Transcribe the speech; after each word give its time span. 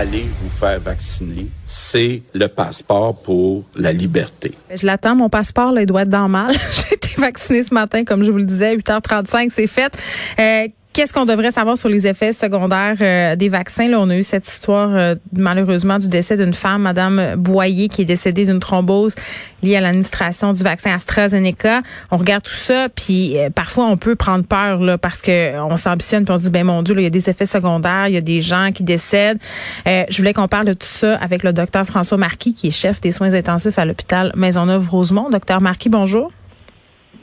Allez 0.00 0.28
vous 0.40 0.48
faire 0.48 0.78
vacciner, 0.78 1.48
c'est 1.64 2.22
le 2.32 2.46
passeport 2.46 3.20
pour 3.20 3.64
la 3.74 3.92
liberté. 3.92 4.54
Je 4.72 4.86
l'attends, 4.86 5.16
mon 5.16 5.28
passeport, 5.28 5.76
il 5.76 5.86
doit 5.86 6.02
être 6.02 6.08
dans 6.08 6.28
mal. 6.28 6.54
J'ai 6.72 6.94
été 6.94 7.20
vaccinée 7.20 7.64
ce 7.64 7.74
matin, 7.74 8.04
comme 8.04 8.22
je 8.22 8.30
vous 8.30 8.36
le 8.38 8.44
disais, 8.44 8.76
8h35, 8.76 9.50
c'est 9.52 9.66
fait. 9.66 9.92
Euh, 10.38 10.68
Qu'est-ce 10.98 11.12
qu'on 11.12 11.26
devrait 11.26 11.52
savoir 11.52 11.78
sur 11.78 11.88
les 11.88 12.08
effets 12.08 12.32
secondaires 12.32 12.96
euh, 13.00 13.36
des 13.36 13.48
vaccins? 13.48 13.86
Là, 13.86 14.00
on 14.00 14.10
a 14.10 14.16
eu 14.16 14.24
cette 14.24 14.48
histoire, 14.48 14.90
euh, 14.92 15.14
malheureusement, 15.32 16.00
du 16.00 16.08
décès 16.08 16.36
d'une 16.36 16.52
femme, 16.52 16.82
Madame 16.82 17.36
Boyer, 17.36 17.86
qui 17.86 18.02
est 18.02 18.04
décédée 18.04 18.44
d'une 18.44 18.58
thrombose 18.58 19.14
liée 19.62 19.76
à 19.76 19.80
l'administration 19.80 20.52
du 20.52 20.60
vaccin 20.64 20.92
AstraZeneca. 20.92 21.82
On 22.10 22.16
regarde 22.16 22.42
tout 22.42 22.50
ça, 22.50 22.88
puis 22.88 23.38
euh, 23.38 23.48
parfois 23.48 23.86
on 23.86 23.96
peut 23.96 24.16
prendre 24.16 24.44
peur 24.44 24.80
là, 24.80 24.98
parce 24.98 25.22
que 25.22 25.56
on 25.60 25.76
s'ambitionne, 25.76 26.24
puis 26.24 26.34
on 26.34 26.36
se 26.36 26.42
dit, 26.42 26.50
ben 26.50 26.66
mon 26.66 26.82
Dieu, 26.82 26.96
il 26.98 27.04
y 27.04 27.06
a 27.06 27.10
des 27.10 27.30
effets 27.30 27.46
secondaires, 27.46 28.08
il 28.08 28.14
y 28.14 28.18
a 28.18 28.20
des 28.20 28.40
gens 28.40 28.72
qui 28.74 28.82
décèdent. 28.82 29.38
je 29.86 30.16
voulais 30.16 30.32
qu'on 30.32 30.48
parle 30.48 30.66
de 30.66 30.72
tout 30.72 30.88
ça 30.88 31.14
avec 31.18 31.44
le 31.44 31.52
docteur 31.52 31.84
François 31.84 32.18
Marquis, 32.18 32.54
qui 32.54 32.66
est 32.66 32.72
chef 32.72 33.00
des 33.00 33.12
soins 33.12 33.34
intensifs 33.34 33.78
à 33.78 33.84
l'hôpital 33.84 34.32
Maisonneuve-Rosemont. 34.34 35.30
Docteur 35.30 35.60
Marquis, 35.60 35.90
bonjour. 35.90 36.32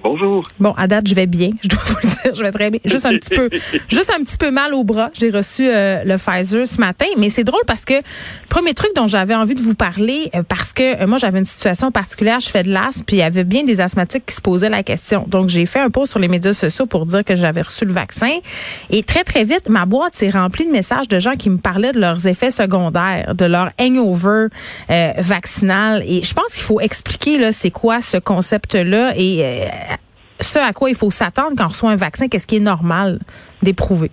Bonjour. 0.01 0.43
Bon, 0.59 0.71
à 0.77 0.87
date, 0.87 1.09
je 1.09 1.15
vais 1.15 1.25
bien. 1.25 1.49
Je 1.63 1.67
dois 1.67 1.79
vous 1.83 1.95
le 2.03 2.09
dire, 2.09 2.14
je 2.33 2.41
vais 2.41 2.51
très 2.51 2.71
bien. 2.71 2.79
Juste 2.85 3.05
un 3.05 3.15
petit 3.17 3.35
peu, 3.35 3.49
juste 3.87 4.11
un 4.17 4.23
petit 4.23 4.37
peu 4.37 4.51
mal 4.51 4.73
au 4.73 4.83
bras. 4.83 5.09
J'ai 5.13 5.29
reçu 5.29 5.67
euh, 5.67 6.03
le 6.03 6.17
Pfizer 6.17 6.67
ce 6.67 6.79
matin, 6.79 7.05
mais 7.17 7.29
c'est 7.29 7.43
drôle 7.43 7.61
parce 7.67 7.85
que 7.85 7.93
le 7.93 8.01
premier 8.49 8.73
truc 8.73 8.91
dont 8.95 9.07
j'avais 9.07 9.35
envie 9.35 9.55
de 9.55 9.61
vous 9.61 9.75
parler, 9.75 10.29
euh, 10.35 10.43
parce 10.43 10.73
que 10.73 11.03
euh, 11.03 11.07
moi 11.07 11.17
j'avais 11.17 11.39
une 11.39 11.45
situation 11.45 11.91
particulière, 11.91 12.39
je 12.39 12.49
fais 12.49 12.63
de 12.63 12.71
l'asthme, 12.71 13.03
puis 13.05 13.17
il 13.17 13.19
y 13.19 13.23
avait 13.23 13.43
bien 13.43 13.63
des 13.63 13.79
asthmatiques 13.79 14.25
qui 14.25 14.35
se 14.35 14.41
posaient 14.41 14.69
la 14.69 14.83
question. 14.83 15.25
Donc 15.27 15.49
j'ai 15.49 15.65
fait 15.65 15.79
un 15.79 15.89
post 15.89 16.11
sur 16.11 16.19
les 16.19 16.27
médias 16.27 16.53
sociaux 16.53 16.85
pour 16.85 17.05
dire 17.05 17.23
que 17.23 17.35
j'avais 17.35 17.61
reçu 17.61 17.85
le 17.85 17.93
vaccin, 17.93 18.31
et 18.89 19.03
très 19.03 19.23
très 19.23 19.43
vite 19.43 19.69
ma 19.69 19.85
boîte 19.85 20.15
s'est 20.15 20.29
remplie 20.29 20.65
de 20.65 20.71
messages 20.71 21.07
de 21.07 21.19
gens 21.19 21.35
qui 21.35 21.49
me 21.49 21.57
parlaient 21.57 21.91
de 21.91 21.99
leurs 21.99 22.27
effets 22.27 22.51
secondaires, 22.51 23.35
de 23.35 23.45
leur 23.45 23.71
hangover 23.79 24.47
vaccinal, 25.17 26.03
et 26.05 26.23
je 26.23 26.33
pense 26.33 26.53
qu'il 26.53 26.63
faut 26.63 26.79
expliquer 26.79 27.37
là 27.37 27.51
c'est 27.51 27.71
quoi 27.71 28.01
ce 28.01 28.17
concept-là 28.17 29.13
et 29.15 29.61
ce 30.39 30.59
à 30.59 30.73
quoi 30.73 30.89
il 30.89 30.95
faut 30.95 31.11
s'attendre 31.11 31.55
quand 31.57 31.65
on 31.65 31.69
reçoit 31.69 31.91
un 31.91 31.95
vaccin, 31.95 32.27
qu'est-ce 32.27 32.47
qui 32.47 32.57
est 32.57 32.61
normal 32.61 33.19
d'éprouver? 33.61 34.11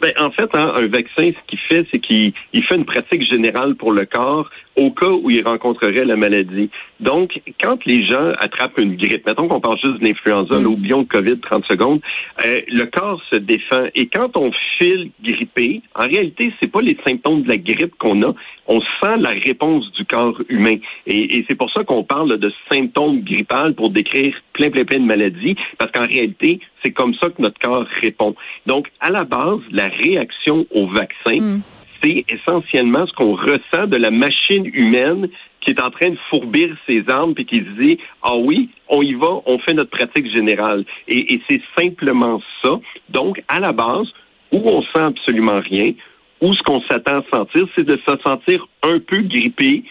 Ben, 0.00 0.12
en 0.18 0.30
fait, 0.30 0.48
hein, 0.54 0.72
un 0.76 0.86
vaccin, 0.88 1.30
ce 1.30 1.46
qu'il 1.46 1.58
fait, 1.58 1.86
c'est 1.90 1.98
qu'il 1.98 2.32
fait 2.52 2.76
une 2.76 2.84
pratique 2.84 3.22
générale 3.30 3.74
pour 3.76 3.92
le 3.92 4.04
corps 4.04 4.50
au 4.76 4.90
cas 4.90 5.08
où 5.08 5.30
il 5.30 5.42
rencontrerait 5.42 6.04
la 6.04 6.16
maladie. 6.16 6.68
Donc, 7.00 7.40
quand 7.60 7.82
les 7.86 8.04
gens 8.04 8.32
attrapent 8.38 8.78
une 8.78 8.96
grippe, 8.96 9.26
mettons 9.26 9.48
qu'on 9.48 9.60
parle 9.60 9.78
juste 9.82 10.00
d'influenza, 10.00 10.60
mm. 10.60 10.66
oublions 10.66 10.98
le 11.00 11.04
COVID 11.06 11.40
30 11.40 11.64
secondes, 11.64 12.00
euh, 12.44 12.60
le 12.68 12.84
corps 12.86 13.22
se 13.30 13.36
défend. 13.36 13.86
Et 13.94 14.06
quand 14.08 14.36
on 14.36 14.50
file 14.78 15.10
grippé, 15.22 15.80
en 15.94 16.06
réalité, 16.06 16.52
c'est 16.60 16.70
pas 16.70 16.82
les 16.82 16.96
symptômes 17.06 17.42
de 17.42 17.48
la 17.48 17.56
grippe 17.56 17.94
qu'on 17.98 18.22
a, 18.22 18.34
on 18.66 18.80
sent 18.80 19.16
la 19.18 19.30
réponse 19.30 19.90
du 19.92 20.04
corps 20.04 20.40
humain. 20.48 20.76
Et, 21.06 21.44
c'est 21.48 21.56
pour 21.56 21.70
ça 21.72 21.84
qu'on 21.84 22.04
parle 22.04 22.38
de 22.38 22.52
symptômes 22.70 23.20
grippales 23.22 23.74
pour 23.74 23.90
décrire 23.90 24.34
plein, 24.52 24.70
plein, 24.70 24.84
plein 24.84 25.00
de 25.00 25.06
maladies, 25.06 25.56
parce 25.78 25.90
qu'en 25.92 26.06
réalité, 26.06 26.60
c'est 26.82 26.92
comme 26.92 27.14
ça 27.14 27.30
que 27.30 27.40
notre 27.40 27.58
corps 27.58 27.86
répond. 28.00 28.34
Donc, 28.66 28.88
à 29.00 29.10
la 29.10 29.24
base, 29.24 29.60
la 29.70 29.88
réaction 29.88 30.66
au 30.70 30.86
vaccin, 30.86 31.38
mm. 31.40 31.62
c'est 32.02 32.24
essentiellement 32.28 33.06
ce 33.06 33.12
qu'on 33.12 33.34
ressent 33.34 33.86
de 33.86 33.96
la 33.96 34.10
machine 34.10 34.66
humaine 34.72 35.28
qui 35.66 35.72
est 35.72 35.82
en 35.82 35.90
train 35.90 36.10
de 36.10 36.18
fourbir 36.30 36.74
ses 36.88 37.04
armes 37.08 37.34
puis 37.34 37.44
qui 37.44 37.56
se 37.56 37.82
dit 37.82 37.98
ah 38.22 38.36
oui 38.36 38.70
on 38.88 39.02
y 39.02 39.14
va 39.14 39.40
on 39.46 39.58
fait 39.58 39.74
notre 39.74 39.90
pratique 39.90 40.32
générale 40.32 40.84
et, 41.08 41.40
c'est 41.50 41.60
simplement 41.76 42.40
ça. 42.62 42.78
Donc 43.08 43.42
à 43.48 43.58
la 43.58 43.72
base 43.72 44.06
où 44.52 44.62
on 44.64 44.82
sent 44.82 45.00
absolument 45.00 45.60
rien 45.60 45.92
où 46.40 46.52
ce 46.52 46.62
qu'on 46.62 46.80
s'attend 46.82 47.18
à 47.18 47.24
sentir 47.36 47.66
c'est 47.74 47.84
de 47.84 47.98
se 48.06 48.16
sentir 48.24 48.68
un 48.84 49.00
peu 49.00 49.22
grippé 49.22 49.82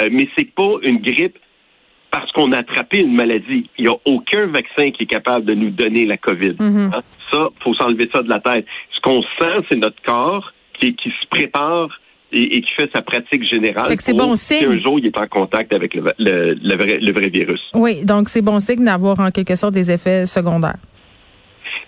euh, 0.00 0.08
mais 0.12 0.28
c'est 0.36 0.52
pas 0.54 0.74
une 0.82 0.98
grippe 0.98 1.38
parce 2.12 2.30
qu'on 2.32 2.52
a 2.52 2.58
attrapé 2.58 2.98
une 2.98 3.14
maladie. 3.14 3.68
Il 3.78 3.86
n'y 3.86 3.88
a 3.88 3.96
aucun 4.04 4.46
vaccin 4.46 4.90
qui 4.92 5.04
est 5.04 5.06
capable 5.06 5.46
de 5.46 5.54
nous 5.54 5.70
donner 5.70 6.04
la 6.04 6.18
COVID. 6.18 6.52
Mm-hmm. 6.52 6.94
Hein? 6.94 7.02
Ça, 7.32 7.48
faut 7.64 7.74
s'enlever 7.74 8.08
ça 8.14 8.22
de 8.22 8.28
la 8.28 8.38
tête. 8.38 8.66
Ce 8.94 9.00
qu'on 9.00 9.22
sent, 9.22 9.66
c'est 9.70 9.78
notre 9.78 10.00
corps 10.02 10.52
qui, 10.78 10.94
se 11.04 11.26
prépare 11.30 11.88
et, 12.32 12.60
qui 12.60 12.70
fait 12.76 12.90
sa 12.94 13.02
pratique 13.02 13.44
générale. 13.50 13.88
c'est 13.98 14.16
bon 14.16 14.34
signe. 14.34 14.66
un 14.66 14.78
jour 14.78 14.98
il 14.98 15.06
est 15.06 15.18
en 15.18 15.26
contact 15.28 15.72
avec 15.72 15.94
le, 15.94 16.12
le 16.18 17.12
vrai 17.12 17.28
virus. 17.28 17.60
Oui, 17.74 18.04
donc 18.04 18.28
c'est 18.28 18.42
bon 18.42 18.60
signe 18.60 18.84
d'avoir 18.84 19.18
en 19.20 19.30
quelque 19.30 19.56
sorte 19.56 19.74
des 19.74 19.90
effets 19.90 20.26
secondaires. 20.26 20.78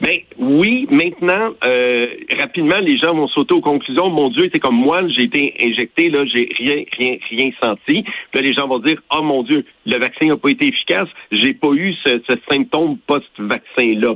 Ben 0.04 0.20
oui, 0.38 0.86
maintenant, 0.90 1.54
euh, 1.64 2.06
rapidement, 2.38 2.76
les 2.76 2.98
gens 2.98 3.14
vont 3.14 3.26
sauter 3.28 3.54
aux 3.54 3.62
conclusions. 3.62 4.10
Mon 4.10 4.28
Dieu, 4.28 4.50
c'est 4.52 4.60
comme 4.60 4.76
moi, 4.76 5.00
j'ai 5.08 5.22
été 5.22 5.54
injecté, 5.62 6.10
là, 6.10 6.26
j'ai 6.26 6.50
rien, 6.58 6.84
rien, 6.98 7.16
rien 7.30 7.50
senti. 7.62 8.02
Puis 8.02 8.34
là, 8.34 8.40
les 8.42 8.52
gens 8.52 8.68
vont 8.68 8.80
dire, 8.80 9.00
oh 9.16 9.22
mon 9.22 9.42
Dieu, 9.44 9.64
le 9.86 9.98
vaccin 9.98 10.26
n'a 10.26 10.36
pas 10.36 10.50
été 10.50 10.66
efficace, 10.66 11.08
j'ai 11.32 11.54
pas 11.54 11.72
eu 11.72 11.94
ce, 12.04 12.20
symptôme 12.50 12.98
post-vaccin-là. 13.06 14.14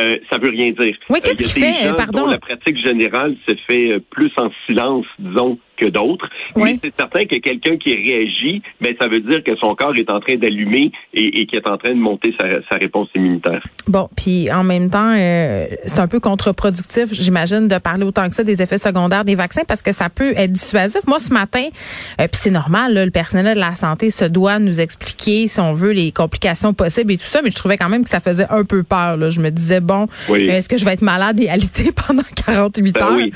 Euh, 0.00 0.16
ça 0.28 0.38
veut 0.38 0.50
rien 0.50 0.70
dire. 0.70 0.96
Oui, 1.08 1.20
qu'est-ce 1.22 1.44
euh, 1.44 1.90
fait, 1.90 1.96
pardon? 1.96 2.26
la 2.26 2.38
pratique 2.38 2.78
générale 2.84 3.36
se 3.48 3.54
fait 3.68 3.92
euh, 3.92 4.00
plus 4.10 4.32
en 4.38 4.50
silence, 4.66 5.06
disons, 5.20 5.56
que 5.78 5.86
d'autres. 5.86 6.28
Mais 6.56 6.78
c'est 6.82 6.92
certain 6.98 7.24
que 7.24 7.36
quelqu'un 7.36 7.76
qui 7.76 7.94
réagit, 7.94 8.62
ben, 8.80 8.94
ça 9.00 9.08
veut 9.08 9.20
dire 9.20 9.42
que 9.44 9.56
son 9.56 9.74
corps 9.74 9.94
est 9.96 10.10
en 10.10 10.20
train 10.20 10.36
d'allumer 10.36 10.92
et, 11.14 11.40
et 11.40 11.46
qu'il 11.46 11.58
est 11.58 11.68
en 11.68 11.76
train 11.76 11.90
de 11.90 12.00
monter 12.00 12.34
sa, 12.40 12.46
sa 12.70 12.78
réponse 12.78 13.08
immunitaire. 13.14 13.62
Bon, 13.86 14.08
puis 14.16 14.50
en 14.50 14.64
même 14.64 14.90
temps, 14.90 15.14
euh, 15.16 15.66
c'est 15.86 16.00
un 16.00 16.08
peu 16.08 16.20
contre-productif, 16.20 17.12
j'imagine, 17.12 17.68
de 17.68 17.78
parler 17.78 18.04
autant 18.04 18.28
que 18.28 18.34
ça 18.34 18.44
des 18.44 18.62
effets 18.62 18.78
secondaires 18.78 19.24
des 19.24 19.34
vaccins 19.34 19.62
parce 19.66 19.82
que 19.82 19.92
ça 19.92 20.08
peut 20.08 20.32
être 20.36 20.52
dissuasif. 20.52 21.06
Moi, 21.06 21.18
ce 21.18 21.32
matin, 21.32 21.64
euh, 22.20 22.26
puis 22.28 22.40
c'est 22.40 22.50
normal, 22.50 22.94
le 22.94 23.10
personnel 23.10 23.54
de 23.54 23.60
la 23.60 23.74
santé 23.74 24.10
se 24.10 24.24
doit 24.24 24.58
nous 24.58 24.80
expliquer, 24.80 25.46
si 25.46 25.60
on 25.60 25.74
veut, 25.74 25.92
les 25.92 26.12
complications 26.12 26.74
possibles 26.74 27.12
et 27.12 27.18
tout 27.18 27.26
ça, 27.26 27.42
mais 27.42 27.50
je 27.50 27.56
trouvais 27.56 27.76
quand 27.76 27.88
même 27.88 28.04
que 28.04 28.10
ça 28.10 28.20
faisait 28.20 28.46
un 28.50 28.64
peu 28.64 28.82
peur. 28.82 29.16
Là. 29.16 29.30
Je 29.30 29.40
me 29.40 29.50
disais, 29.50 29.80
bon, 29.80 30.06
est-ce 30.34 30.68
que 30.68 30.78
je 30.78 30.84
vais 30.84 30.92
être 30.92 31.02
malade 31.02 31.40
et 31.40 31.48
alité 31.48 31.90
pendant 32.06 32.22
48 32.46 32.92
ben 32.92 33.02
heures? 33.02 33.12
Oui. 33.16 33.32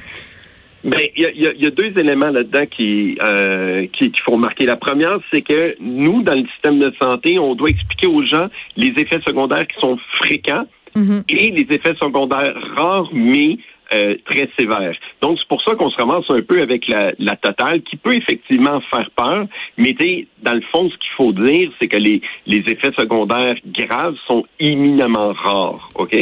Ben, 0.84 1.00
il 1.16 1.22
y 1.22 1.46
a, 1.46 1.52
y 1.52 1.66
a, 1.66 1.70
deux 1.70 1.92
éléments 1.96 2.30
là-dedans 2.30 2.66
qui, 2.66 3.16
euh, 3.24 3.86
qui, 3.92 4.10
qui 4.10 4.20
font 4.22 4.36
marquer. 4.36 4.66
La 4.66 4.76
première, 4.76 5.18
c'est 5.32 5.42
que 5.42 5.76
nous, 5.80 6.22
dans 6.22 6.34
le 6.34 6.44
système 6.48 6.80
de 6.80 6.92
santé, 7.00 7.38
on 7.38 7.54
doit 7.54 7.70
expliquer 7.70 8.08
aux 8.08 8.24
gens 8.24 8.48
les 8.76 8.92
effets 8.96 9.20
secondaires 9.26 9.66
qui 9.66 9.78
sont 9.80 9.96
fréquents 10.18 10.66
mm-hmm. 10.96 11.22
et 11.28 11.50
les 11.50 11.74
effets 11.74 11.94
secondaires 12.00 12.54
rares, 12.76 13.08
mais 13.12 13.58
euh, 13.92 14.16
très 14.24 14.48
sévères. 14.58 14.96
Donc, 15.20 15.38
c'est 15.38 15.48
pour 15.48 15.62
ça 15.62 15.74
qu'on 15.76 15.90
se 15.90 15.96
ramasse 15.96 16.24
un 16.30 16.40
peu 16.40 16.62
avec 16.62 16.88
la, 16.88 17.12
la 17.18 17.36
totale, 17.36 17.82
qui 17.82 17.96
peut 17.96 18.14
effectivement 18.14 18.80
faire 18.90 19.10
peur, 19.14 19.46
mais 19.76 19.94
dans 20.42 20.54
le 20.54 20.62
fond, 20.72 20.88
ce 20.88 20.96
qu'il 20.96 21.10
faut 21.16 21.32
dire, 21.32 21.70
c'est 21.80 21.88
que 21.88 21.98
les, 21.98 22.22
les 22.46 22.64
effets 22.68 22.92
secondaires 22.98 23.56
graves 23.66 24.16
sont 24.26 24.44
éminemment 24.58 25.32
rares. 25.32 25.90
OK? 25.94 26.16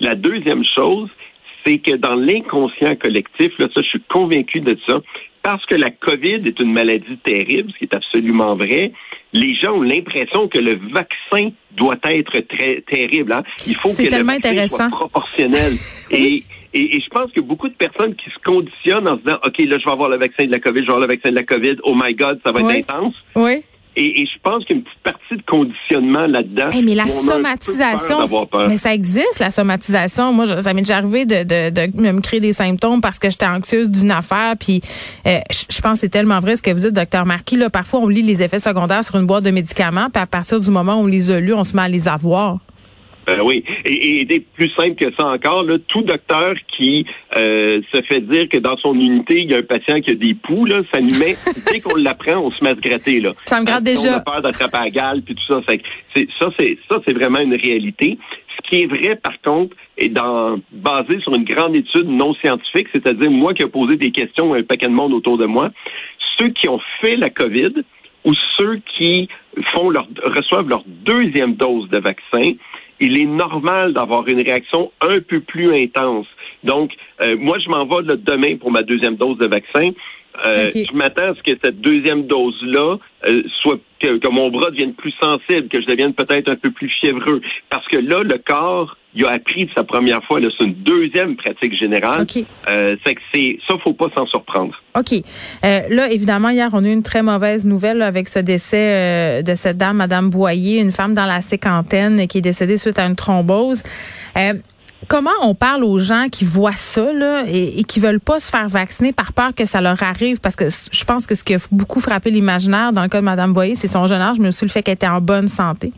La 0.00 0.14
deuxième 0.14 0.64
chose, 0.64 1.08
c'est 1.64 1.78
que 1.78 1.96
dans 1.96 2.14
l'inconscient 2.14 2.96
collectif, 2.96 3.52
là, 3.58 3.68
ça, 3.74 3.82
je 3.82 3.88
suis 3.88 4.02
convaincu 4.08 4.60
de 4.60 4.76
ça, 4.86 5.00
parce 5.42 5.64
que 5.66 5.74
la 5.74 5.90
COVID 5.90 6.42
est 6.46 6.60
une 6.60 6.72
maladie 6.72 7.18
terrible, 7.24 7.72
ce 7.72 7.78
qui 7.78 7.84
est 7.84 7.94
absolument 7.94 8.54
vrai, 8.54 8.92
les 9.32 9.54
gens 9.54 9.72
ont 9.72 9.82
l'impression 9.82 10.48
que 10.48 10.58
le 10.58 10.78
vaccin 10.92 11.50
doit 11.72 11.96
être 12.04 12.38
très 12.48 12.82
terrible. 12.82 13.32
Hein. 13.32 13.42
Il 13.66 13.74
faut 13.76 13.88
que 13.88 14.02
le 14.02 14.24
vaccin 14.24 14.66
soit 14.68 14.88
proportionnel. 14.88 15.72
et, 16.10 16.44
et, 16.74 17.00
je 17.00 17.08
pense 17.08 17.32
que 17.32 17.40
beaucoup 17.40 17.68
de 17.68 17.74
personnes 17.74 18.14
qui 18.14 18.30
se 18.30 18.38
conditionnent 18.44 19.08
en 19.08 19.16
se 19.16 19.22
disant, 19.22 19.38
OK, 19.44 19.58
là, 19.58 19.78
je 19.78 19.84
vais 19.84 19.92
avoir 19.92 20.08
le 20.10 20.18
vaccin 20.18 20.44
de 20.44 20.52
la 20.52 20.58
COVID, 20.58 20.80
je 20.80 20.86
vais 20.86 20.92
avoir 20.92 21.06
le 21.06 21.12
vaccin 21.12 21.30
de 21.30 21.34
la 21.34 21.42
COVID, 21.42 21.76
oh 21.82 21.94
my 21.94 22.14
God, 22.14 22.40
ça 22.44 22.52
va 22.52 22.60
être 22.60 22.90
intense. 22.90 23.14
Oui. 23.34 23.62
Et, 23.94 24.24
je 24.26 24.38
pense 24.42 24.64
qu'il 24.64 24.76
y 24.76 24.78
a 24.78 24.80
une 24.80 24.84
petite 24.84 25.02
partie 25.02 25.36
de 25.36 25.42
conditionnement 25.42 26.26
là-dedans. 26.26 26.68
mais 26.82 26.94
la 26.94 27.06
somatisation, 27.06 28.24
mais 28.68 28.76
ça 28.76 28.94
existe, 28.94 29.38
la 29.38 29.50
somatisation. 29.50 30.32
Moi, 30.32 30.60
ça 30.60 30.72
m'est 30.72 30.80
déjà 30.80 30.96
arrivé 30.96 31.26
de, 31.26 31.42
de, 31.42 31.70
de, 31.70 32.12
me 32.12 32.20
créer 32.20 32.40
des 32.40 32.52
symptômes 32.52 33.00
parce 33.00 33.18
que 33.18 33.28
j'étais 33.28 33.46
anxieuse 33.46 33.90
d'une 33.90 34.10
affaire. 34.10 34.54
Puis, 34.58 34.80
euh, 35.26 35.38
je, 35.50 35.80
pense 35.80 35.94
que 35.94 35.98
c'est 36.00 36.08
tellement 36.08 36.40
vrai 36.40 36.56
ce 36.56 36.62
que 36.62 36.70
vous 36.70 36.80
dites, 36.80 36.92
docteur 36.92 37.26
Marquis. 37.26 37.56
Là, 37.56 37.68
parfois, 37.68 38.00
on 38.00 38.08
lit 38.08 38.22
les 38.22 38.42
effets 38.42 38.58
secondaires 38.58 39.04
sur 39.04 39.16
une 39.16 39.26
boîte 39.26 39.44
de 39.44 39.50
médicaments, 39.50 40.08
puis 40.12 40.22
à 40.22 40.26
partir 40.26 40.58
du 40.58 40.70
moment 40.70 40.94
où 40.94 41.04
on 41.04 41.06
les 41.06 41.30
a 41.30 41.38
lus, 41.38 41.54
on 41.54 41.64
se 41.64 41.76
met 41.76 41.82
à 41.82 41.88
les 41.88 42.08
avoir. 42.08 42.58
Ben 43.26 43.40
oui. 43.42 43.64
Et, 43.84 44.22
et, 44.22 44.40
plus 44.40 44.70
simple 44.70 44.96
que 44.96 45.12
ça 45.14 45.26
encore, 45.26 45.62
là, 45.62 45.78
tout 45.88 46.02
docteur 46.02 46.54
qui 46.76 47.06
euh, 47.36 47.80
se 47.92 48.02
fait 48.02 48.20
dire 48.20 48.48
que 48.48 48.58
dans 48.58 48.76
son 48.78 48.94
unité, 48.94 49.40
il 49.40 49.50
y 49.50 49.54
a 49.54 49.58
un 49.58 49.62
patient 49.62 50.00
qui 50.00 50.10
a 50.10 50.14
des 50.14 50.34
poux, 50.34 50.64
là, 50.64 50.78
ça 50.92 51.00
nous 51.00 51.16
met, 51.18 51.36
dès 51.70 51.80
qu'on 51.80 51.94
l'apprend, 51.96 52.38
on 52.38 52.50
se 52.50 52.62
met 52.64 52.70
à 52.70 52.74
se 52.74 52.80
gratter. 52.80 53.20
Là. 53.20 53.32
Ça 53.44 53.60
me 53.60 53.66
gratte 53.66 53.84
déjà. 53.84 54.14
On 54.14 54.16
a 54.16 54.20
peur 54.20 54.42
d'attraper 54.42 54.78
à 54.78 54.90
gale, 54.90 55.22
puis 55.22 55.34
tout 55.34 55.52
ça. 55.52 55.60
C'est, 55.68 56.28
ça, 56.38 56.48
c'est 56.58 56.78
ça, 56.90 56.98
c'est 57.06 57.14
vraiment 57.14 57.40
une 57.40 57.54
réalité. 57.54 58.18
Ce 58.56 58.68
qui 58.68 58.82
est 58.82 58.86
vrai, 58.86 59.16
par 59.16 59.40
contre, 59.40 59.76
est 59.96 60.08
dans, 60.08 60.58
basé 60.72 61.20
sur 61.20 61.34
une 61.34 61.44
grande 61.44 61.76
étude 61.76 62.08
non 62.08 62.34
scientifique, 62.34 62.88
c'est-à-dire 62.92 63.30
moi 63.30 63.54
qui 63.54 63.62
ai 63.62 63.66
posé 63.66 63.96
des 63.96 64.10
questions 64.10 64.52
à 64.52 64.58
un 64.58 64.62
paquet 64.62 64.86
de 64.86 64.92
monde 64.92 65.12
autour 65.12 65.38
de 65.38 65.46
moi, 65.46 65.70
ceux 66.38 66.48
qui 66.48 66.68
ont 66.68 66.80
fait 67.00 67.16
la 67.16 67.30
COVID 67.30 67.82
ou 68.24 68.32
ceux 68.56 68.80
qui 68.96 69.28
font 69.74 69.90
leur, 69.90 70.06
reçoivent 70.24 70.68
leur 70.68 70.84
deuxième 70.86 71.54
dose 71.54 71.88
de 71.90 71.98
vaccin, 71.98 72.52
il 73.02 73.20
est 73.20 73.26
normal 73.26 73.92
d'avoir 73.94 74.26
une 74.28 74.40
réaction 74.40 74.92
un 75.00 75.18
peu 75.20 75.40
plus 75.40 75.74
intense. 75.74 76.26
Donc, 76.62 76.92
euh, 77.20 77.36
moi, 77.36 77.58
je 77.58 77.68
m'en 77.68 77.84
vais 77.84 78.16
demain 78.16 78.56
pour 78.56 78.70
ma 78.70 78.82
deuxième 78.82 79.16
dose 79.16 79.38
de 79.38 79.46
vaccin. 79.46 79.90
Euh, 80.44 80.70
je 80.74 80.96
m'attends 80.96 81.32
à 81.32 81.34
ce 81.34 81.42
que 81.42 81.58
cette 81.62 81.80
deuxième 81.80 82.26
dose-là 82.26 82.96
euh, 83.28 83.42
soit 83.62 83.78
que, 84.00 84.28
mon 84.28 84.50
bras 84.50 84.70
devienne 84.70 84.94
plus 84.94 85.12
sensible, 85.20 85.68
que 85.68 85.80
je 85.80 85.86
devienne 85.86 86.14
peut-être 86.14 86.48
un 86.48 86.56
peu 86.56 86.70
plus 86.70 86.90
fiévreux, 87.00 87.40
parce 87.70 87.86
que 87.88 87.98
là, 87.98 88.20
le 88.20 88.38
corps, 88.38 88.96
il 89.14 89.24
a 89.26 89.32
appris 89.32 89.66
de 89.66 89.70
sa 89.76 89.84
première 89.84 90.24
fois. 90.24 90.40
C'est 90.40 90.64
une 90.64 90.74
deuxième 90.74 91.36
pratique 91.36 91.78
générale. 91.78 92.26
Euh, 92.68 92.96
c'est 93.04 93.14
que 93.14 93.20
c'est 93.32 93.58
ça, 93.68 93.76
faut 93.84 93.92
pas 93.92 94.08
s'en 94.16 94.26
surprendre. 94.26 94.74
Ok. 94.96 95.20
là, 95.62 96.10
évidemment, 96.10 96.48
hier, 96.48 96.70
on 96.72 96.82
a 96.82 96.88
eu 96.88 96.92
une 96.92 97.02
très 97.02 97.22
mauvaise 97.22 97.66
nouvelle 97.66 98.02
avec 98.02 98.26
ce 98.26 98.38
décès 98.38 99.42
de 99.42 99.54
cette 99.54 99.76
dame, 99.76 99.98
Madame 99.98 100.30
Boyer, 100.30 100.80
une 100.80 100.92
femme 100.92 101.14
dans 101.14 101.26
la 101.26 101.40
cinquantaine 101.42 102.26
qui 102.26 102.38
est 102.38 102.42
décédée 102.42 102.78
suite 102.78 102.98
à 102.98 103.06
une 103.06 103.16
thrombose. 103.16 103.82
Comment 105.08 105.30
on 105.42 105.54
parle 105.54 105.84
aux 105.84 105.98
gens 105.98 106.28
qui 106.30 106.44
voient 106.44 106.76
ça 106.76 107.10
et, 107.46 107.80
et 107.80 107.84
qui 107.84 108.00
veulent 108.00 108.20
pas 108.20 108.40
se 108.40 108.50
faire 108.50 108.68
vacciner 108.68 109.12
par 109.12 109.32
peur 109.32 109.54
que 109.54 109.64
ça 109.64 109.80
leur 109.80 110.02
arrive? 110.02 110.40
Parce 110.40 110.56
que 110.56 110.68
je 110.70 111.04
pense 111.04 111.26
que 111.26 111.34
ce 111.34 111.44
qui 111.44 111.54
a 111.54 111.58
beaucoup 111.70 112.00
frappé 112.00 112.30
l'imaginaire 112.30 112.92
dans 112.92 113.02
le 113.02 113.08
cas 113.08 113.20
de 113.20 113.24
Mme 113.24 113.52
Boyer, 113.52 113.74
c'est 113.74 113.88
son 113.88 114.06
jeune 114.06 114.20
âge, 114.20 114.38
mais 114.38 114.48
aussi 114.48 114.64
le 114.64 114.70
fait 114.70 114.82
qu'elle 114.82 114.94
était 114.94 115.08
en 115.08 115.20
bonne 115.20 115.48
santé. 115.48 115.92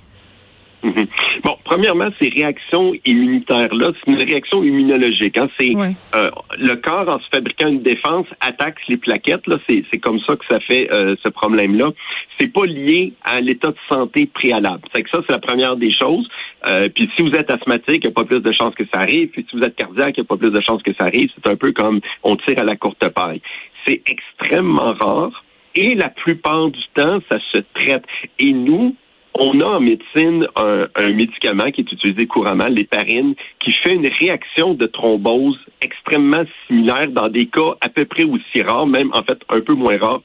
Bon, 1.44 1.56
premièrement, 1.64 2.08
ces 2.20 2.28
réactions 2.28 2.92
immunitaires-là, 3.04 3.92
c'est 3.92 4.12
une 4.12 4.22
réaction 4.22 4.62
immunologique. 4.62 5.36
Hein. 5.36 5.48
C'est 5.58 5.72
euh, 5.76 6.30
le 6.58 6.74
corps, 6.76 7.08
en 7.08 7.18
se 7.18 7.28
fabriquant 7.32 7.68
une 7.68 7.82
défense, 7.82 8.26
attaque 8.40 8.76
les 8.88 8.96
plaquettes. 8.96 9.46
Là, 9.46 9.58
c'est, 9.68 9.84
comme 9.98 10.20
ça 10.20 10.36
que 10.36 10.44
ça 10.48 10.60
fait 10.60 10.90
euh, 10.92 11.16
ce 11.22 11.28
problème-là. 11.28 11.90
C'est 12.38 12.52
pas 12.52 12.64
lié 12.64 13.12
à 13.24 13.40
l'état 13.40 13.70
de 13.70 13.76
santé 13.88 14.26
préalable. 14.26 14.82
C'est 14.94 15.02
que 15.02 15.10
ça, 15.10 15.20
c'est 15.26 15.32
la 15.32 15.38
première 15.38 15.76
des 15.76 15.92
choses. 15.92 16.28
Euh, 16.66 16.88
puis 16.94 17.10
si 17.16 17.22
vous 17.22 17.34
êtes 17.34 17.50
asthmatique, 17.52 18.04
il 18.04 18.08
n'y 18.08 18.12
a 18.12 18.12
pas 18.12 18.24
plus 18.24 18.40
de 18.40 18.52
chances 18.52 18.74
que 18.74 18.84
ça 18.84 19.00
arrive. 19.00 19.28
Puis 19.28 19.46
si 19.48 19.56
vous 19.56 19.62
êtes 19.62 19.76
cardiaque, 19.76 20.14
il 20.16 20.20
n'y 20.20 20.26
a 20.26 20.28
pas 20.28 20.36
plus 20.36 20.50
de 20.50 20.60
chances 20.60 20.82
que 20.82 20.92
ça 20.92 21.06
arrive. 21.06 21.30
C'est 21.34 21.50
un 21.50 21.56
peu 21.56 21.72
comme 21.72 22.00
on 22.22 22.36
tire 22.36 22.58
à 22.58 22.64
la 22.64 22.76
courte 22.76 23.06
paille. 23.08 23.40
C'est 23.86 24.02
extrêmement 24.06 24.94
rare. 24.94 25.44
Et 25.74 25.94
la 25.94 26.08
plupart 26.08 26.70
du 26.70 26.82
temps, 26.94 27.18
ça 27.30 27.38
se 27.52 27.60
traite. 27.74 28.04
Et 28.38 28.52
nous, 28.52 28.94
on 29.38 29.60
a 29.60 29.64
en 29.64 29.80
médecine 29.80 30.46
un, 30.56 30.86
médicament 31.10 31.70
qui 31.72 31.80
est 31.80 31.92
utilisé 31.92 32.26
couramment, 32.26 32.66
l'héparine, 32.66 33.34
qui 33.60 33.72
fait 33.72 33.94
une 33.94 34.06
réaction 34.06 34.74
de 34.74 34.86
thrombose 34.86 35.58
extrêmement 35.80 36.44
similaire 36.66 37.08
dans 37.10 37.28
des 37.28 37.46
cas 37.46 37.74
à 37.80 37.88
peu 37.88 38.04
près 38.04 38.24
aussi 38.24 38.62
rares, 38.62 38.86
même 38.86 39.10
en 39.12 39.22
fait 39.22 39.38
un 39.48 39.60
peu 39.60 39.74
moins 39.74 39.98
rares. 39.98 40.22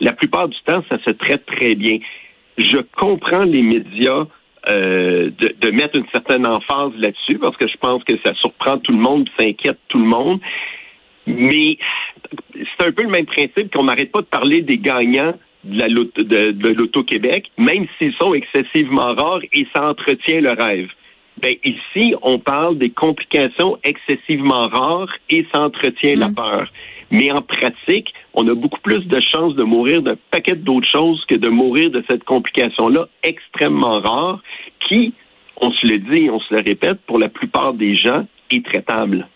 La 0.00 0.12
plupart 0.12 0.48
du 0.48 0.58
temps, 0.66 0.84
ça 0.90 0.98
se 1.06 1.12
traite 1.12 1.46
très 1.46 1.74
bien. 1.74 1.98
Je 2.58 2.78
comprends 2.96 3.44
les 3.44 3.62
médias 3.62 4.26
euh, 4.68 5.30
de, 5.38 5.54
de, 5.60 5.70
mettre 5.70 5.98
une 5.98 6.06
certaine 6.12 6.46
emphase 6.46 6.92
là-dessus 6.98 7.38
parce 7.38 7.56
que 7.56 7.68
je 7.68 7.76
pense 7.78 8.02
que 8.04 8.14
ça 8.24 8.34
surprend 8.34 8.78
tout 8.78 8.92
le 8.92 8.98
monde, 8.98 9.28
ça 9.38 9.44
inquiète 9.46 9.78
tout 9.88 9.98
le 9.98 10.06
monde. 10.06 10.40
Mais 11.26 11.78
c'est 12.52 12.86
un 12.86 12.92
peu 12.92 13.02
le 13.02 13.10
même 13.10 13.26
principe 13.26 13.74
qu'on 13.74 13.84
n'arrête 13.84 14.12
pas 14.12 14.20
de 14.20 14.26
parler 14.26 14.62
des 14.62 14.78
gagnants 14.78 15.34
de 15.64 16.68
l'Auto-Québec, 16.68 17.50
même 17.58 17.86
s'ils 17.98 18.14
sont 18.20 18.34
excessivement 18.34 19.14
rares 19.14 19.42
et 19.52 19.66
ça 19.74 19.88
entretient 19.88 20.40
le 20.40 20.52
rêve. 20.52 20.88
Ben, 21.42 21.54
ici, 21.64 22.14
on 22.22 22.38
parle 22.38 22.78
des 22.78 22.90
complications 22.90 23.78
excessivement 23.82 24.68
rares 24.68 25.12
et 25.30 25.46
ça 25.52 25.62
entretient 25.62 26.14
la 26.14 26.28
mm. 26.28 26.34
peur. 26.34 26.72
Mais 27.10 27.30
en 27.30 27.42
pratique, 27.42 28.12
on 28.34 28.46
a 28.48 28.54
beaucoup 28.54 28.80
plus 28.80 29.04
de 29.06 29.20
chances 29.32 29.54
de 29.54 29.62
mourir 29.62 30.02
d'un 30.02 30.16
paquet 30.30 30.54
d'autres 30.54 30.88
choses 30.90 31.24
que 31.28 31.34
de 31.34 31.48
mourir 31.48 31.90
de 31.90 32.04
cette 32.08 32.24
complication-là 32.24 33.08
extrêmement 33.22 34.00
rare 34.00 34.40
qui, 34.88 35.12
on 35.60 35.70
se 35.70 35.86
le 35.86 35.98
dit 35.98 36.24
et 36.26 36.30
on 36.30 36.40
se 36.40 36.54
le 36.54 36.62
répète, 36.64 37.00
pour 37.06 37.18
la 37.18 37.28
plupart 37.28 37.74
des 37.74 37.96
gens, 37.96 38.26
est 38.50 38.64
traitable. 38.64 39.28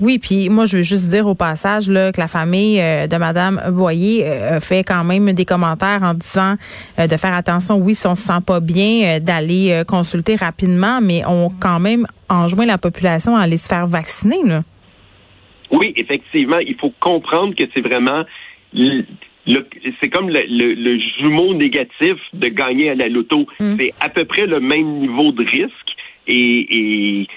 Oui, 0.00 0.18
puis 0.18 0.48
moi 0.48 0.64
je 0.64 0.76
veux 0.76 0.82
juste 0.82 1.08
dire 1.08 1.26
au 1.26 1.34
passage 1.34 1.88
là, 1.88 2.12
que 2.12 2.20
la 2.20 2.28
famille 2.28 2.80
euh, 2.80 3.06
de 3.08 3.16
Madame 3.16 3.60
Boyer 3.72 4.24
euh, 4.24 4.60
fait 4.60 4.84
quand 4.84 5.02
même 5.02 5.32
des 5.32 5.44
commentaires 5.44 6.00
en 6.02 6.14
disant 6.14 6.54
euh, 6.98 7.06
de 7.08 7.16
faire 7.16 7.34
attention. 7.34 7.76
Oui, 7.76 7.94
si 7.94 8.06
on 8.06 8.14
se 8.14 8.22
sent 8.22 8.40
pas 8.46 8.60
bien, 8.60 9.18
d'aller 9.20 9.82
consulter 9.86 10.36
rapidement, 10.36 11.00
mais 11.00 11.22
on 11.26 11.50
quand 11.50 11.80
même 11.80 12.06
enjoint 12.28 12.66
la 12.66 12.78
population 12.78 13.36
à 13.36 13.42
aller 13.42 13.56
se 13.56 13.68
faire 13.68 13.86
vacciner. 13.86 14.38
Là. 14.44 14.62
Oui, 15.72 15.92
effectivement, 15.96 16.58
il 16.58 16.76
faut 16.76 16.92
comprendre 17.00 17.54
que 17.54 17.64
c'est 17.74 17.86
vraiment 17.86 18.24
c'est 20.00 20.10
comme 20.10 20.28
le, 20.30 20.98
jumeau 21.18 21.54
négatif 21.54 22.16
de 22.34 22.48
gagner 22.48 22.90
à 22.90 22.94
la 22.94 23.08
loto. 23.08 23.46
Mm. 23.60 23.76
C'est 23.78 23.94
à 24.00 24.08
peu 24.08 24.24
près 24.24 24.46
le 24.46 24.60
même 24.60 24.98
niveau 24.98 25.32
de 25.32 25.44
risque 25.44 25.96
et, 26.26 27.22
et 27.22 27.28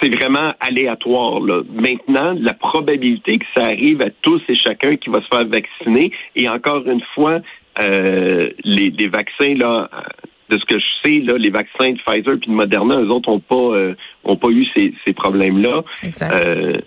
c'est 0.00 0.14
vraiment 0.14 0.52
aléatoire. 0.60 1.40
Là. 1.40 1.62
Maintenant, 1.72 2.36
la 2.38 2.54
probabilité 2.54 3.38
que 3.38 3.44
ça 3.56 3.64
arrive 3.64 4.02
à 4.02 4.10
tous 4.22 4.40
et 4.48 4.56
chacun 4.56 4.96
qui 4.96 5.10
va 5.10 5.20
se 5.22 5.28
faire 5.28 5.46
vacciner, 5.46 6.12
et 6.36 6.48
encore 6.48 6.86
une 6.86 7.02
fois, 7.14 7.40
euh, 7.80 8.50
les, 8.64 8.90
les, 8.90 9.08
vaccins, 9.08 9.54
là, 9.54 9.88
de 10.48 10.58
ce 10.58 10.64
que 10.64 10.78
je 10.78 10.86
sais, 11.04 11.18
là, 11.20 11.36
les 11.36 11.50
vaccins 11.50 11.92
de 11.92 11.98
Pfizer 11.98 12.38
puis 12.40 12.50
de 12.50 12.54
Moderna, 12.54 12.96
eux 13.00 13.08
autres 13.08 13.30
n'ont 13.30 13.40
pas 13.40 13.76
euh, 13.76 13.94
ont 14.24 14.36
pas 14.36 14.48
eu 14.48 14.66
ces, 14.76 14.94
ces 15.06 15.12
problèmes-là. 15.12 15.84
Euh, 16.22 16.78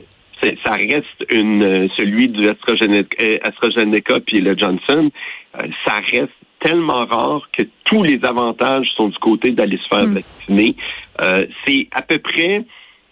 ça 0.65 0.73
reste 0.73 1.31
une 1.31 1.89
celui 1.97 2.29
du 2.29 2.49
AstraZeneca, 2.49 4.13
euh, 4.15 4.19
puis 4.25 4.41
le 4.41 4.57
Johnson, 4.57 5.11
euh, 5.55 5.67
ça 5.85 5.95
reste 6.11 6.31
tellement 6.59 7.05
rare 7.05 7.47
que 7.55 7.63
tous 7.85 8.03
les 8.03 8.23
avantages 8.23 8.87
sont 8.95 9.09
du 9.09 9.17
côté 9.19 9.51
d'aller 9.51 9.77
se 9.77 9.87
faire 9.95 10.07
mm. 10.07 10.13
vacciner. 10.13 10.75
Euh, 11.21 11.45
c'est 11.65 11.87
à 11.91 12.01
peu 12.01 12.19
près 12.19 12.63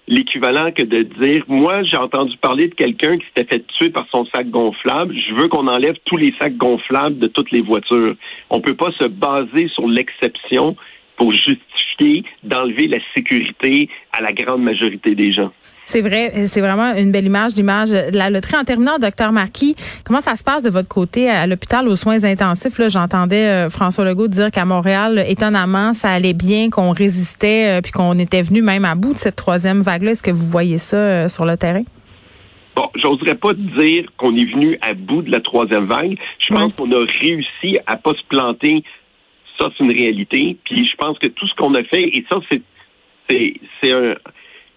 l'équivalent 0.10 0.72
que 0.72 0.82
de 0.82 1.04
dire, 1.04 1.44
moi, 1.48 1.84
j'ai 1.84 1.96
entendu 1.96 2.36
parler 2.38 2.68
de 2.68 2.74
quelqu'un 2.74 3.18
qui 3.18 3.26
s'était 3.28 3.56
fait 3.56 3.66
tuer 3.78 3.90
par 3.92 4.08
son 4.12 4.26
sac 4.26 4.50
gonflable. 4.50 5.16
Je 5.16 5.36
veux 5.36 5.48
qu'on 5.48 5.68
enlève 5.68 5.96
tous 6.06 6.18
les 6.18 6.34
sacs 6.42 6.58
gonflables 6.58 7.20
de 7.20 7.28
toutes 7.28 7.52
les 7.52 7.62
voitures. 7.62 8.16
On 8.50 8.60
peut 8.60 8.74
pas 8.74 8.92
se 9.00 9.06
baser 9.06 9.68
sur 9.70 9.88
l'exception 9.88 10.76
pour 11.16 11.32
justifier 11.32 12.24
d'enlever 12.44 12.88
la 12.88 12.98
sécurité 13.16 13.88
à 14.12 14.22
la 14.22 14.34
grande 14.34 14.64
majorité 14.64 15.14
des 15.14 15.32
gens. 15.32 15.52
C'est 15.92 16.02
vrai, 16.02 16.46
c'est 16.46 16.62
vraiment 16.62 16.94
une 16.96 17.12
belle 17.12 17.26
image, 17.26 17.56
l'image 17.56 17.90
de 17.90 18.16
la 18.16 18.30
loterie. 18.30 18.56
En 18.56 18.64
terminant, 18.64 19.00
docteur 19.00 19.32
Marquis, 19.32 19.76
comment 20.06 20.22
ça 20.22 20.36
se 20.36 20.44
passe 20.44 20.62
de 20.62 20.70
votre 20.70 20.88
côté 20.88 21.28
à 21.28 21.48
l'hôpital 21.48 21.88
aux 21.88 21.96
soins 21.96 22.24
intensifs? 22.26 22.78
Là, 22.78 22.90
j'entendais 22.90 23.48
euh, 23.48 23.70
François 23.72 24.06
Legault 24.06 24.28
dire 24.28 24.52
qu'à 24.52 24.66
Montréal, 24.66 25.24
étonnamment, 25.28 25.94
ça 25.94 26.12
allait 26.12 26.36
bien, 26.36 26.70
qu'on 26.70 26.92
résistait, 26.92 27.80
euh, 27.80 27.82
puis 27.82 27.92
qu'on 27.92 28.20
était 28.20 28.44
venu 28.44 28.62
même 28.62 28.86
à 28.86 28.94
bout 28.94 29.14
de 29.14 29.18
cette 29.18 29.36
troisième 29.36 29.82
vague-là. 29.82 30.12
Est-ce 30.12 30.22
que 30.22 30.30
vous 30.30 30.46
voyez 30.46 30.78
ça 30.78 30.98
euh, 30.98 31.28
sur 31.28 31.48
le 31.48 31.58
terrain? 31.58 31.82
Bon, 32.76 32.88
j'oserais 32.94 33.34
pas 33.34 33.56
dire 33.56 34.06
qu'on 34.18 34.38
est 34.38 34.46
venu 34.46 34.78
à 34.82 34.94
bout 34.94 35.24
de 35.24 35.32
la 35.32 35.40
troisième 35.40 35.88
vague. 35.88 36.20
Je 36.38 36.54
pense 36.54 36.72
qu'on 36.74 36.92
a 36.92 37.04
réussi 37.20 37.80
à 37.88 37.98
pas 37.98 38.12
se 38.12 38.24
planter 38.30 38.84
ça, 39.60 39.70
c'est 39.76 39.84
une 39.84 39.92
réalité. 39.92 40.56
Puis 40.66 40.88
je 40.88 40.96
pense 40.98 41.18
que 41.18 41.28
tout 41.28 41.48
ce 41.48 41.56
qu'on 41.56 41.74
a 41.74 41.84
fait, 41.84 42.04
et 42.04 42.24
ça, 42.32 42.38
c'est 42.52 42.62
c'est 43.30 43.92
un 43.92 44.16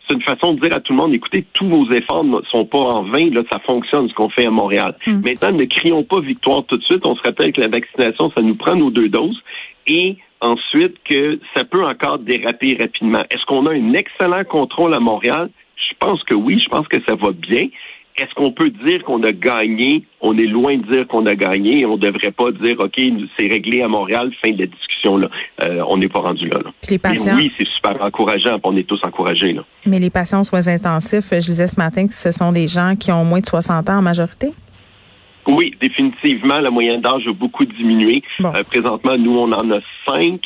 c'est 0.07 0.15
une 0.15 0.23
façon 0.23 0.55
de 0.55 0.61
dire 0.61 0.75
à 0.75 0.81
tout 0.81 0.93
le 0.93 0.99
monde, 0.99 1.15
écoutez, 1.15 1.45
tous 1.53 1.67
vos 1.69 1.91
efforts 1.91 2.25
ne 2.25 2.41
sont 2.51 2.65
pas 2.65 2.79
en 2.79 3.03
vain, 3.05 3.31
là, 3.31 3.43
ça 3.51 3.59
fonctionne 3.61 4.09
ce 4.09 4.15
qu'on 4.15 4.29
fait 4.29 4.47
à 4.47 4.51
Montréal. 4.51 4.97
Hmm. 5.07 5.21
Maintenant, 5.25 5.53
ne 5.53 5.65
crions 5.65 6.03
pas 6.03 6.21
victoire 6.21 6.65
tout 6.65 6.77
de 6.77 6.83
suite. 6.83 7.07
On 7.07 7.17
se 7.17 7.23
rappelle 7.23 7.53
que 7.53 7.61
la 7.61 7.69
vaccination, 7.69 8.31
ça 8.35 8.43
nous 8.43 8.57
prend 8.57 8.75
nos 8.75 8.91
deux 8.91 9.09
doses. 9.09 9.41
Et 9.87 10.17
ensuite, 10.41 10.97
que 11.05 11.39
ça 11.55 11.65
peut 11.65 11.85
encore 11.85 12.19
déraper 12.19 12.77
rapidement. 12.81 13.23
Est-ce 13.31 13.45
qu'on 13.47 13.67
a 13.67 13.73
un 13.73 13.93
excellent 13.95 14.45
contrôle 14.45 14.95
à 14.95 15.01
Montréal? 15.01 15.51
Je 15.77 15.95
pense 15.99 16.23
que 16.25 16.35
oui, 16.35 16.61
je 16.63 16.69
pense 16.69 16.87
que 16.89 16.99
ça 17.09 17.15
va 17.15 17.31
bien. 17.33 17.69
Est-ce 18.17 18.35
qu'on 18.35 18.53
peut 18.53 18.71
dire 18.71 19.03
qu'on 19.05 19.23
a 19.23 19.33
gagné? 19.33 20.05
On 20.21 20.37
est 20.37 20.47
loin 20.47 20.77
de 20.77 20.85
dire 20.91 21.07
qu'on 21.09 21.25
a 21.27 21.35
gagné. 21.35 21.87
On 21.87 21.97
ne 21.97 22.03
devrait 22.03 22.31
pas 22.31 22.51
dire, 22.53 22.77
OK, 22.79 23.01
c'est 23.39 23.49
réglé 23.49 23.83
à 23.83 23.89
Montréal, 23.89 24.31
fin 24.45 24.53
de 24.53 24.59
la 24.59 24.67
discussion. 24.67 25.17
Là. 25.17 25.29
Euh, 25.63 25.83
on 25.89 25.97
n'est 25.97 26.09
pas 26.09 26.21
rendu 26.21 26.49
là. 26.49 26.61
les 26.89 26.99
patients... 26.99 27.37
oui, 27.37 27.51
c'est 27.59 27.67
super 27.69 28.01
encourageant, 28.03 28.59
on 28.63 28.77
est 28.77 28.87
tous 28.87 29.01
encouragés. 29.05 29.53
Là. 29.53 29.65
Mais 29.87 29.99
les 29.99 30.11
patients 30.11 30.41
aux 30.41 30.45
soins 30.45 30.69
intensifs, 30.69 31.31
je 31.31 31.39
disais 31.39 31.67
ce 31.67 31.77
matin 31.77 32.07
que 32.07 32.15
ce 32.15 32.31
sont 32.31 32.53
des 32.53 32.69
gens 32.69 32.95
qui 32.97 33.11
ont 33.11 33.25
moins 33.25 33.41
de 33.41 33.47
60 33.47 33.89
ans 33.89 33.99
en 33.99 34.03
majorité? 34.03 34.53
Oui, 35.47 35.75
définitivement. 35.81 36.61
La 36.61 36.71
moyenne 36.71 37.01
d'âge 37.01 37.27
a 37.27 37.33
beaucoup 37.33 37.65
diminué. 37.65 38.23
Euh, 38.41 38.63
présentement, 38.65 39.17
nous, 39.19 39.37
on 39.37 39.51
en 39.51 39.71
a 39.73 39.81
cinq 40.07 40.41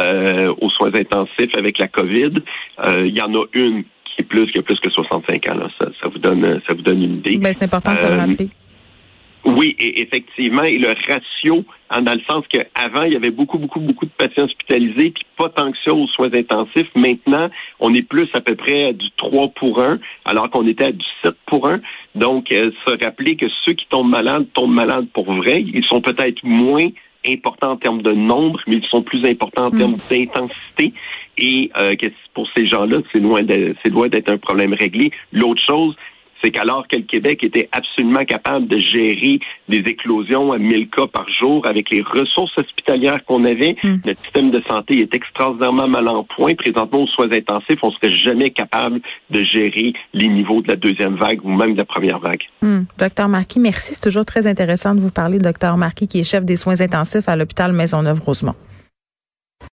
euh, 0.00 0.54
aux 0.60 0.70
soins 0.70 0.94
intensifs 0.94 1.54
avec 1.56 1.78
la 1.78 1.88
COVID. 1.88 2.32
Euh, 2.84 3.06
il 3.06 3.16
y 3.16 3.20
en 3.20 3.34
a 3.34 3.44
une 3.54 3.84
qui 4.18 4.22
est 4.22 4.24
plus 4.26 4.50
qui 4.50 4.58
a 4.58 4.62
plus 4.62 4.78
que 4.80 4.90
65 4.90 5.48
ans. 5.48 5.54
Là. 5.54 5.68
Ça, 5.80 5.88
ça 6.02 6.08
vous 6.08 6.18
donne 6.18 6.60
ça 6.66 6.74
vous 6.74 6.82
donne 6.82 7.02
une 7.02 7.14
idée. 7.18 7.36
Ben, 7.36 7.54
c'est 7.54 7.64
important 7.64 7.92
de 7.92 7.98
se 7.98 8.06
le 8.06 8.12
Euh, 8.14 8.18
rappeler. 8.18 8.48
Oui, 9.44 9.74
et 9.78 10.02
effectivement, 10.02 10.64
et 10.64 10.76
le 10.78 10.88
ratio, 10.88 11.64
dans 11.90 12.12
le 12.12 12.20
sens 12.28 12.44
qu'avant, 12.50 13.04
il 13.04 13.12
y 13.12 13.16
avait 13.16 13.30
beaucoup, 13.30 13.56
beaucoup, 13.56 13.80
beaucoup 13.80 14.04
de 14.04 14.10
patients 14.10 14.44
hospitalisés, 14.44 15.10
puis 15.10 15.24
pas 15.38 15.48
tant 15.48 15.70
que 15.70 15.78
ça 15.84 15.94
aux 15.94 16.06
soins 16.08 16.28
intensifs. 16.34 16.88
Maintenant, 16.96 17.48
on 17.80 17.94
est 17.94 18.02
plus 18.02 18.28
à 18.34 18.40
peu 18.40 18.56
près 18.56 18.86
à 18.88 18.92
du 18.92 19.06
3 19.16 19.48
pour 19.54 19.80
1, 19.82 20.00
alors 20.26 20.50
qu'on 20.50 20.66
était 20.66 20.86
à 20.86 20.92
du 20.92 21.04
7 21.24 21.34
pour 21.46 21.68
1. 21.68 21.80
Donc, 22.16 22.50
euh, 22.52 22.72
se 22.86 23.02
rappeler 23.02 23.36
que 23.36 23.46
ceux 23.64 23.72
qui 23.74 23.86
tombent 23.88 24.10
malades 24.10 24.46
tombent 24.54 24.74
malades 24.74 25.06
pour 25.14 25.32
vrai. 25.32 25.62
Ils 25.62 25.84
sont 25.84 26.00
peut-être 26.02 26.42
moins 26.42 26.88
importants 27.26 27.70
en 27.72 27.76
termes 27.76 28.02
de 28.02 28.12
nombre, 28.12 28.60
mais 28.66 28.76
ils 28.76 28.86
sont 28.90 29.02
plus 29.02 29.24
importants 29.24 29.66
en 29.68 29.70
Mm. 29.70 29.78
termes 29.78 29.98
d'intensité. 30.10 30.92
Et 31.38 31.70
euh, 31.78 31.94
que 31.94 32.06
pour 32.34 32.48
ces 32.56 32.66
gens-là, 32.66 32.98
c'est 33.12 33.20
loin 33.20 33.42
d'être 33.42 34.32
un 34.32 34.38
problème 34.38 34.74
réglé. 34.74 35.12
L'autre 35.32 35.62
chose, 35.66 35.94
c'est 36.42 36.50
qu'alors 36.50 36.86
que 36.88 36.96
le 36.96 37.02
Québec 37.02 37.42
était 37.42 37.68
absolument 37.72 38.24
capable 38.24 38.68
de 38.68 38.78
gérer 38.78 39.40
des 39.68 39.78
éclosions 39.78 40.52
à 40.52 40.58
1000 40.58 40.88
cas 40.88 41.06
par 41.06 41.26
jour 41.28 41.66
avec 41.66 41.90
les 41.90 42.02
ressources 42.02 42.56
hospitalières 42.56 43.24
qu'on 43.24 43.44
avait, 43.44 43.76
Mm. 43.82 43.96
notre 44.04 44.22
système 44.22 44.50
de 44.50 44.62
santé 44.68 44.98
est 45.00 45.14
extraordinairement 45.14 45.88
mal 45.88 46.08
en 46.08 46.24
point. 46.24 46.54
Présentement, 46.54 47.02
aux 47.02 47.06
soins 47.08 47.30
intensifs, 47.32 47.78
on 47.82 47.90
serait 47.92 48.16
jamais 48.16 48.50
capable 48.50 49.00
de 49.30 49.40
gérer 49.40 49.92
les 50.14 50.28
niveaux 50.28 50.62
de 50.62 50.68
la 50.68 50.76
deuxième 50.76 51.16
vague 51.16 51.44
ou 51.44 51.50
même 51.50 51.72
de 51.72 51.78
la 51.78 51.84
première 51.84 52.18
vague. 52.18 52.42
Hum. 52.62 52.86
Docteur 52.98 53.28
Marquis, 53.28 53.58
merci. 53.60 53.94
C'est 53.94 54.02
toujours 54.02 54.24
très 54.24 54.46
intéressant 54.46 54.94
de 54.94 55.00
vous 55.00 55.10
parler, 55.10 55.38
docteur 55.38 55.76
Marquis, 55.76 56.08
qui 56.08 56.20
est 56.20 56.24
chef 56.24 56.44
des 56.44 56.56
soins 56.56 56.80
intensifs 56.80 57.28
à 57.28 57.36
l'hôpital 57.36 57.72
Maisonneuve-Rosemont. 57.72 58.54